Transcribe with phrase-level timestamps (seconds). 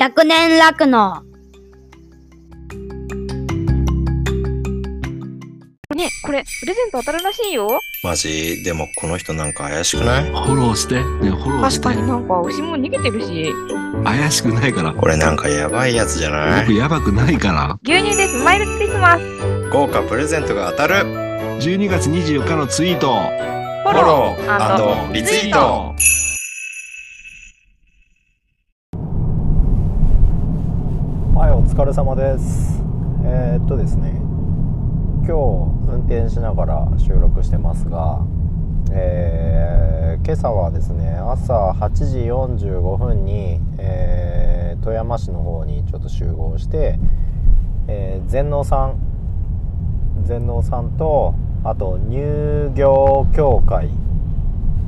[0.00, 1.22] 100年楽の
[5.94, 7.78] ね、これ、プレゼント当たるらしいよ。
[8.02, 8.62] マジ？
[8.64, 10.30] でもこの人なんか怪しくない？
[10.30, 10.94] フォローして。
[10.94, 12.00] ね、フォローして確か。
[12.00, 13.52] になんか牛も逃げてるし。
[14.02, 14.94] 怪しくないから。
[14.94, 16.66] これなんかやばいやつじゃない？
[16.66, 17.78] 僕やばくないから。
[17.82, 19.68] 牛乳でスマイルクリスマス。
[19.68, 20.94] 豪華プレゼントが当たる
[21.60, 23.20] 12月24日のツイート。
[23.82, 25.94] フォローリツイート
[31.38, 32.82] はい、お疲れ様です。
[33.24, 35.32] えーっとですね、今日
[35.88, 38.20] 運転しながら収録してますが、
[38.92, 46.98] えー今朝はですね、朝8時45分に、えー富山市の方にちょっと集合して、
[47.88, 48.96] え全農さん、
[50.24, 53.88] 全農さんと、あと乳業協会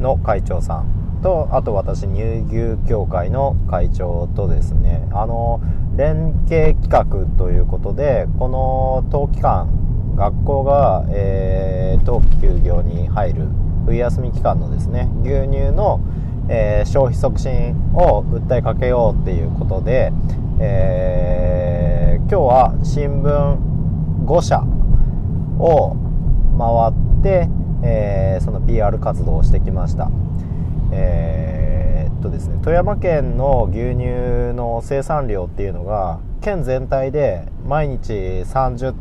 [0.00, 5.60] の会長さんとあと私乳牛協会の会長とですねあの
[6.00, 9.68] 連携企画ということでこの冬期間
[10.16, 13.48] 学校が、えー冬季休業に入る
[13.84, 16.00] 冬休み期間のですね牛乳の、
[16.48, 20.10] えー消費促進を訴えかけようっていうことで、
[20.58, 23.58] えー今日は新聞
[24.24, 24.60] 5社
[25.58, 25.96] を
[26.56, 27.50] 回って、
[27.82, 30.10] えーその PR 活動をしてきました。
[30.92, 31.59] えー
[32.20, 38.94] とですね富山県の牛乳の生産量っていうのが県全体で毎日30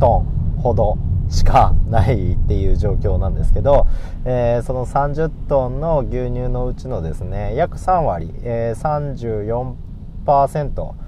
[0.00, 0.96] トンほど
[1.28, 3.86] しかないっていう状況なんですけど、
[4.24, 9.74] えーその30トンの牛乳のうちのですね約3割、えー
[10.24, 11.01] 34%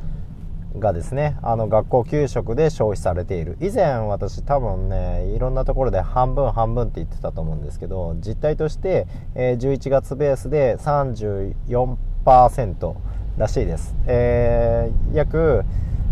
[0.79, 3.57] がですねあの学校給食で消費されている。
[3.61, 12.95] 以前私多分ねいろんなところで半分半分って言ってたと思うんですけど実態として、えー11月ベースで34%
[13.39, 15.65] らしいです、えー約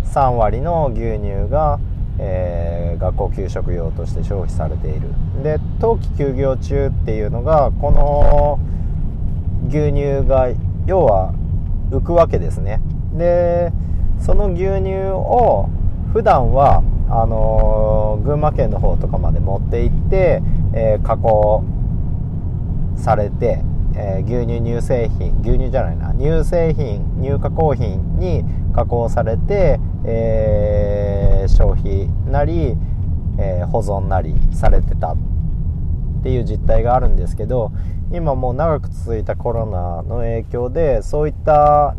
[0.04, 1.81] 3割の牛乳が、
[2.19, 5.08] えー学校給食用として消費されている。
[5.42, 8.60] で冬季休業中っていうのがこの
[9.69, 10.48] 牛乳が
[10.87, 11.34] 要は
[11.91, 12.81] 浮くわけですね。
[13.14, 13.72] で
[14.25, 15.69] その牛乳を
[16.12, 20.43] 普段はあのー群馬県の方とかまで持って行って、
[20.75, 21.65] えー加工
[22.97, 23.62] されて、
[23.97, 28.44] えー牛乳乳製品牛乳じゃないな乳製品乳加工品に
[28.75, 32.77] 加工されて、えー消費なり、
[33.38, 35.16] え保存なりされてたっ
[36.22, 37.72] ていう実態があるんですけど
[38.12, 41.97] 今もう長く続いたコロナの影響でそういった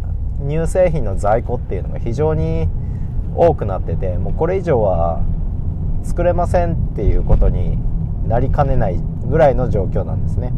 [0.48, 2.68] 乳製品の在庫っていうのが非常に
[3.36, 5.22] 多くなっててもうこれ以上は
[6.04, 7.78] 作れませんっていうことに
[8.28, 10.54] なりかねないぐらいの状況なんですね。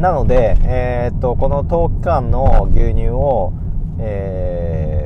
[0.00, 3.52] なので、えーっとこの冬期間の牛乳を、
[3.98, 4.96] えー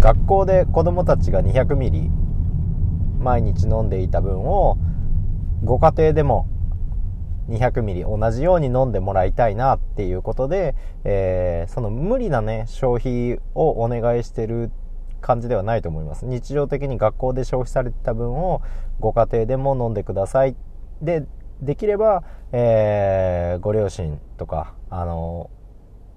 [0.00, 2.10] 学校で子どもたちが200ミリ
[3.18, 4.78] 毎日飲んでいた分を
[5.62, 6.48] ご家庭でも
[7.50, 10.74] 200ミリ同じように飲んでもらいたいなっていうことで、
[11.04, 14.70] えーその無理なね消費をお願いしてる
[15.20, 16.24] 感じではないと思います。
[16.26, 18.62] 日常的に学校で消費されてた分を
[19.00, 20.56] ご家庭でも飲んでください。
[21.02, 21.26] で
[21.60, 22.22] できれば、
[22.52, 25.50] えーご両親とかあの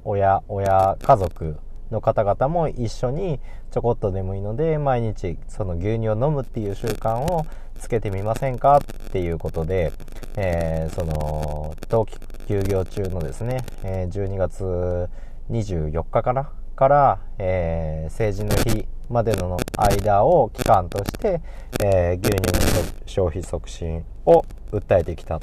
[0.05, 1.57] 親親家族
[1.91, 3.39] の方々も一緒に
[3.71, 7.45] ちょこっとでもいいので毎日その牛乳を飲むっていう習慣を
[7.83, 8.77] つけてみませんか？
[8.77, 8.79] っ
[9.11, 9.91] ていうことで、
[10.37, 12.17] えーその冬季
[12.47, 15.09] 休業中のですね、え12月
[15.51, 16.49] 24日かな？
[16.77, 21.41] から、えー成人の日までの間を期間として、
[21.83, 25.41] えー牛乳の消費促進を訴えてきた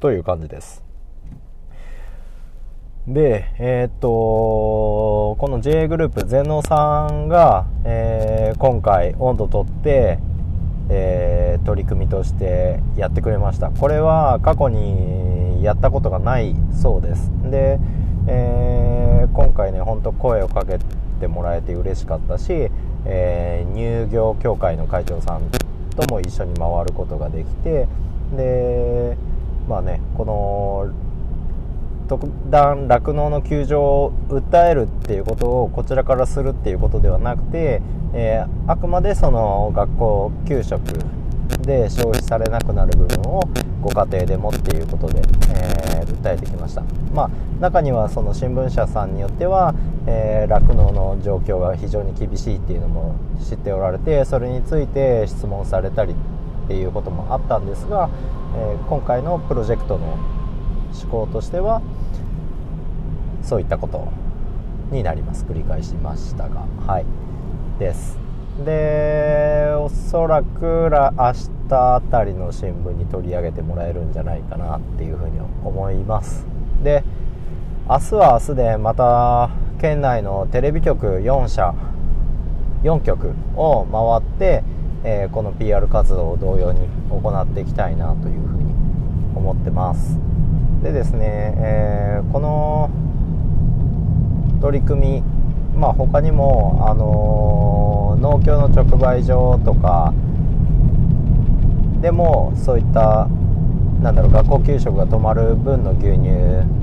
[0.00, 0.82] という感じです。
[3.06, 10.18] で、えーっと、この JA グループ全農さんが、えー今回温度取って、
[10.88, 13.70] えー取り組みとしてやってくれました。
[13.70, 17.30] これは過去にやったことがないそうです。
[17.50, 17.80] で、
[18.28, 20.78] えー今回ね本当声をかけ
[21.20, 22.70] てもらえて嬉しかったし、
[23.04, 25.42] えー乳業協会の会長さん
[25.96, 27.88] とも一緒に回ることができて
[28.36, 29.16] で
[29.68, 30.92] まあねこの
[32.08, 37.82] 特段酪農の窮状を訴えるっていうことをこちらからするっていうことではなくて、
[38.14, 40.80] えーあくまでその学校給食
[41.62, 43.42] で消費されなくなる部分を
[43.80, 45.20] ご家庭でもっていうことで、
[45.54, 46.82] えー訴えてきました。
[47.12, 47.30] まあ
[47.60, 49.74] 中にはその新聞社さんによっては
[50.48, 53.16] 酪農、の状況が非常に厳しいっていうのも
[53.48, 58.08] 知っておられてそれについて質問されたりっていうこともあったんですが、
[58.56, 60.18] えー今回のプロジェクトの
[61.02, 61.82] 思考としては
[63.46, 64.08] そういったこと
[64.90, 65.44] になります。
[65.44, 66.66] 繰り返しましたが。
[66.86, 67.06] はい。
[67.78, 68.18] です。
[68.64, 71.32] でおそらくら明
[71.68, 76.46] 日あたりの新聞に取り上げてもらえるんじゃないかなっていうふうに思います。
[76.82, 77.04] で
[77.88, 79.50] 明日は明日でまた
[79.80, 81.74] 県内のテレビ局4社
[82.82, 84.64] 4局を回って、
[85.04, 88.74] えーこの PR 活動を同様に行っていきたいなというふうに
[89.34, 90.18] 思ってます。
[90.82, 92.90] でですね、えーこの
[94.66, 95.22] 取り組み
[95.78, 100.12] まあ他にも、あの農協の直売所とか
[102.00, 103.28] でもそういった
[104.00, 106.30] なんだろう学校給食が止まる分の牛乳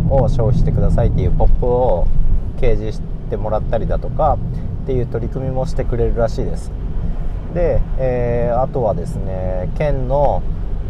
[0.10, 2.08] を消費してくださいっていうポップを
[2.58, 4.38] 掲示してもらったりだとか
[4.84, 6.72] っていう取り組みもしてくれるらしいです。
[7.54, 10.42] で、えーあとはですね県の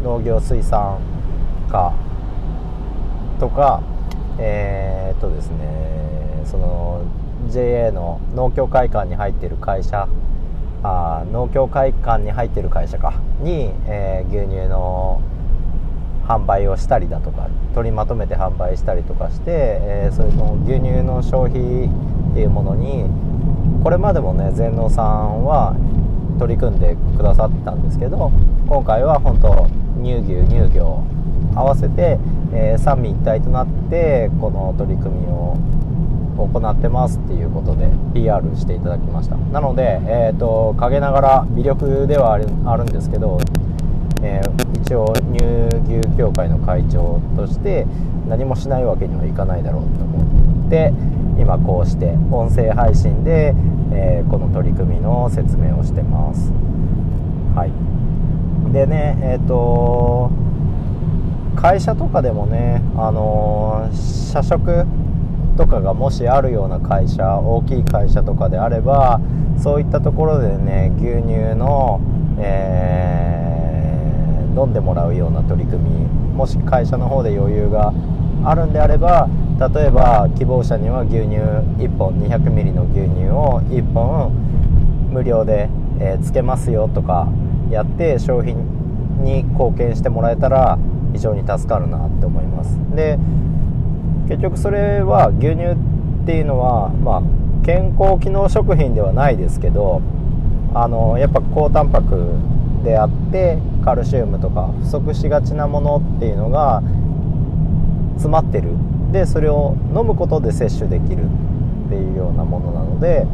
[0.04, 1.00] 農業水産
[1.70, 1.92] 課
[3.40, 3.82] とか
[4.38, 5.43] えーっとですね
[7.50, 10.08] JA の農協会館に入ってる会社
[10.82, 13.14] あ農協会館に入ってる会社か。
[13.40, 15.20] に、えー牛乳の
[16.26, 23.04] 販売をしたりだとか取りまとめて販売したりとかして、えーそれの牛乳の消費っていうものに
[23.82, 25.76] これまでもね全農さんは
[26.38, 28.30] 取り組んでくださったんですけど
[28.66, 29.68] 今回は本当
[30.02, 31.02] 乳牛乳業
[31.54, 32.18] 合わせて、
[32.52, 35.56] えー三位一体となってこの取り組みを
[36.36, 39.36] 行ってますっていうことで PR していただきました。
[39.36, 43.38] なので、えー、と陰ながら微力ではあるあるんですけど、
[44.22, 45.42] えー一応乳
[45.88, 47.86] 牛協会の会長として
[48.28, 50.92] 何もしないわけにはいかないだろうと思って
[51.38, 53.54] 今こうして音声配信で、
[53.92, 56.52] えーこの取り組みの説明をしてます。
[57.54, 58.72] はい。
[58.72, 60.30] でねえっ、と
[61.56, 64.84] 会社とかでもね、あの社食
[65.56, 69.20] とかがもしあるような会社大きい会社とかであれば
[69.62, 72.00] そういったところでね牛乳の、
[72.38, 73.44] えー
[74.54, 77.92] 飲んでもらうような取り組みもし会社の方で余裕が
[78.44, 79.28] あるんであれば
[79.74, 81.36] 例えば希望者には牛乳
[81.82, 84.30] 1本 200ml の牛乳を1本
[85.12, 85.68] 無料で、
[86.00, 87.28] えーつけますよとか
[87.70, 88.56] やって商品
[89.24, 90.78] に貢献してもらえたら
[91.12, 92.76] 非常に助かるなって思います。
[92.94, 93.18] で
[94.28, 97.22] 結局それは牛乳っていうのは、まあ、
[97.64, 100.02] 健康機能食品ではないですけど
[100.74, 102.34] あのやっぱ高タンパク
[102.84, 106.82] であってカルシウムとか不足しがちなものっていうのが
[108.14, 108.70] 詰まってる。
[109.12, 111.24] でそれを飲むことで摂取できる
[111.86, 113.26] っていうようなものなので、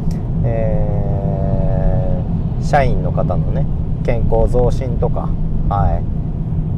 [0.45, 1.11] えー
[2.63, 3.65] 社員の方のね
[4.05, 5.29] 健康増進とか、
[5.69, 6.20] はい。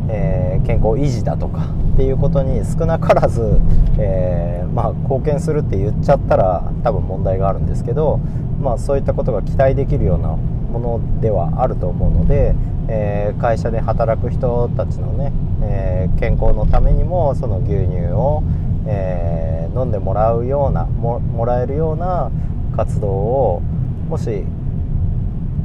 [0.10, 3.60] えー健康維持だとかっていうことに少なからず、
[4.00, 8.20] えーまあ、貢献するって言っちゃったら多分問題があるんですけど、
[8.62, 12.56] まあ、そういったことが期待できるようなものではあると思うので、
[12.88, 15.34] えー会社で働く人たちのね、
[15.64, 18.44] えー健康のためにもその牛乳を、
[18.88, 22.30] えー飲んでもらうようなももらえるような
[22.78, 23.62] 活動を
[24.08, 24.44] もし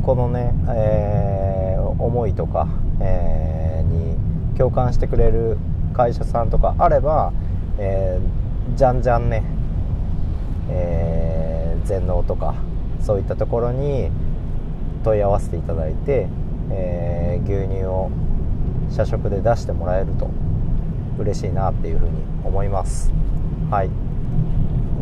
[0.02, 2.68] このね、え思いとか、
[3.00, 3.57] えー
[4.58, 5.56] 共感してくれる
[5.94, 7.32] 会社さんとかあれば、
[7.78, 9.42] えーじゃんじゃんね、
[10.68, 12.54] えー全農とか
[13.00, 14.10] そういったところに
[15.02, 16.26] 問い合わせていただいて、
[16.70, 18.10] えー牛乳を
[18.90, 20.28] 社食で出してもらえると
[21.18, 22.12] 嬉しいなっていうふうに
[22.44, 23.10] 思います。
[23.70, 23.90] はい。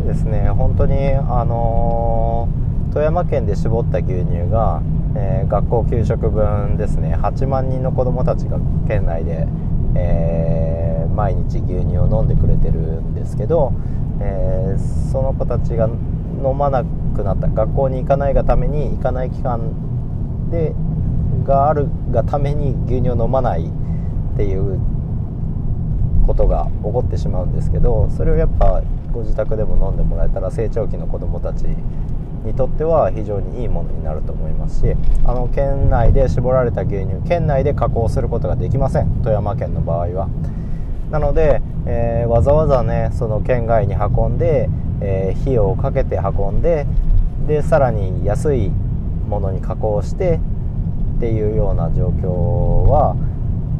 [0.06, 0.48] ですね。
[0.50, 2.65] 本当にあのー
[2.96, 4.80] 富山県で絞った牛乳が、
[5.14, 7.14] えー学校給食分ですね。
[7.14, 9.46] 8万人の子どもたちが県内で、
[9.94, 13.74] えー毎日牛乳を飲んでくれてるんですけど、
[14.22, 15.90] えーその子たちが
[16.42, 17.48] 飲まなくなった。
[17.48, 20.74] 学校に行かないがために行かない期間で
[21.44, 24.80] があるがために牛乳を飲まないっていう
[26.26, 31.66] ことが起こってしまうんですけどそれをやっぱご自宅でも飲んでもらえたら成長期の子どもたち
[32.46, 39.22] にとっては非常にいいものになると思いますしあの県内で絞られた牛乳県内で加工することができません。
[39.22, 40.28] 富山県の場合は。
[41.10, 44.68] なので、えーわざわざねその県外に運んで、
[45.00, 46.86] えー費用をかけて運んで
[47.46, 48.70] でさらに安い
[49.28, 50.40] ものに加工して
[51.16, 52.28] っていうような状況
[52.88, 53.16] は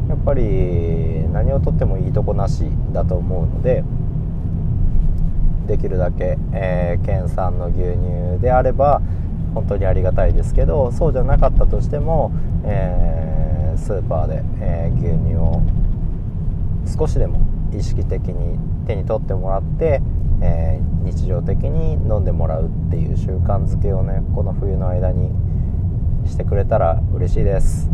[0.09, 3.83] やっぱり何をとってもいいとこなしだと思うので
[5.67, 9.01] できるだけ、えー県産の牛乳であれば
[9.53, 12.31] 本当にありがたいですけどそうじゃなかったとしても、
[12.65, 15.61] えースーパーで、えー牛乳を
[16.97, 17.39] 少しでも
[17.77, 18.57] 意識的に
[18.87, 20.01] 手に取ってもらって、
[20.41, 25.31] えー日常的に飲んでもらうっていう習慣づけをねこの冬の間に
[26.25, 27.89] してくれたら嬉しいです。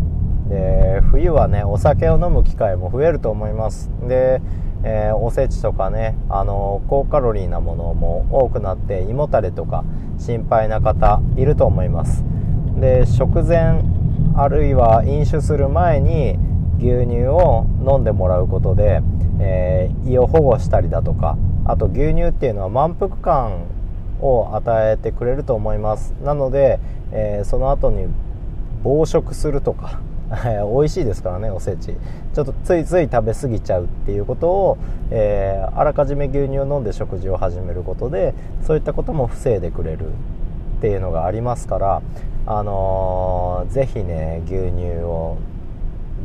[0.49, 3.91] で冬はねお酒を飲む機会も増えると思います。
[4.07, 4.41] で、
[4.83, 9.83] えーおせちとかねあの高カロリーなものも多くなって胃もたれとか
[10.17, 12.23] 心配な方いると思います。
[12.79, 13.81] で食前
[14.35, 16.37] あるいは飲酒する前に
[16.79, 19.01] 牛乳を飲んでもらうことで、
[19.39, 23.67] えー胃を保護したりだとかあと牛乳っていうのは満腹感
[24.19, 26.13] を与えてくれると思います。
[26.23, 26.79] なので、
[27.11, 28.07] えーその後に
[28.83, 30.01] 暴食するとか
[30.73, 31.95] 美味しいですからねおせち。
[32.33, 34.77] ちょっとついつい食べ過ぎちゃうっていうことを、
[35.11, 42.01] えーあらかじめ牛乳を飲んで食事を始めることでそういったことも防いでくれるっていうのがありますから、
[42.45, 45.37] あのーぜひね牛乳を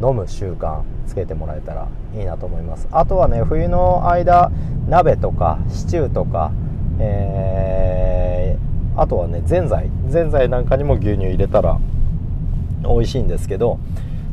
[0.02, 2.88] 飲む習慣つけてもらえたらいいなと思います。
[2.90, 4.50] あとはね冬の間
[4.88, 6.50] 鍋とかシチューとか、
[6.98, 8.68] えー
[9.00, 9.90] あとはねぜんざい。
[10.08, 11.78] ぜんざいなんかにも牛乳入れたら
[12.82, 13.78] 美味しいんですけど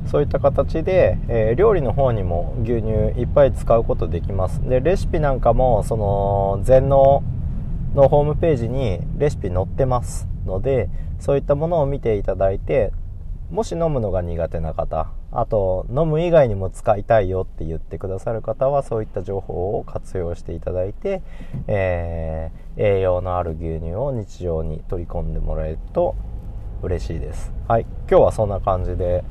[0.07, 4.61] そういった形で、えー料理の方にも牛乳いっぱい使うことできます。
[4.67, 7.23] でレシピなんかもその全農
[7.95, 10.27] のホームページにレシピ載ってます。
[10.45, 12.91] のでそういったものを見ていただいて
[13.49, 21.21] もし飲むのが苦手な方あと飲む以外にも使いたいよって言ってくださる方はそういった情報を活用していただいて、
[21.67, 26.15] えー栄養のある牛乳を日常に取り込んでもらえると
[26.85, 27.51] 嬉しいです。
[27.67, 27.81] はい。
[28.07, 29.23] 今日はそんな感じで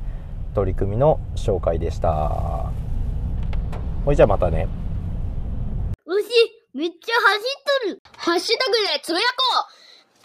[0.53, 2.69] 取り組みの紹介でした。
[4.03, 4.67] ほいじゃあまたね。
[6.05, 6.27] 牛、
[6.73, 8.01] めっちゃ走っとる。
[8.17, 9.67] ハッシュタグでつぶやこ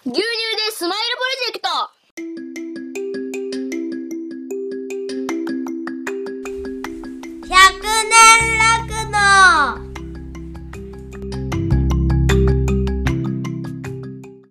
[0.06, 0.10] う。
[0.10, 0.26] 牛乳で
[0.72, 1.99] スマイルプロジェクト。